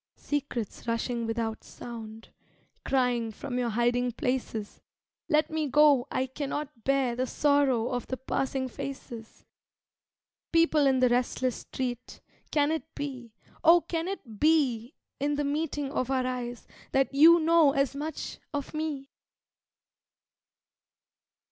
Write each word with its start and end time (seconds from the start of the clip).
Secrets 0.15 0.87
rushing 0.87 1.27
without 1.27 1.63
sound 1.63 2.29
Crying 2.83 3.31
from 3.31 3.59
your 3.59 3.69
hiding 3.69 4.11
places 4.11 4.81
Let 5.29 5.51
me 5.51 5.67
go, 5.69 6.07
I 6.09 6.25
cannot 6.25 6.83
bear 6.83 7.15
The 7.15 7.27
sorrow 7.27 7.89
of 7.89 8.07
the 8.07 8.17
passing 8.17 8.67
faces. 8.67 9.45
People 10.51 10.87
in 10.87 11.01
the 11.01 11.09
restless 11.09 11.57
street, 11.57 12.19
Can 12.49 12.71
it 12.71 12.95
be, 12.95 13.35
oh 13.63 13.81
can 13.81 14.07
it 14.07 14.39
be 14.39 14.95
In 15.19 15.35
the 15.35 15.43
meeting 15.45 15.91
of 15.91 16.09
our 16.09 16.25
eyes 16.25 16.67
That 16.93 17.13
you 17.13 17.39
know 17.39 17.73
as 17.73 17.93
much 17.95 18.39
of 18.55 18.73
me? 18.73 19.11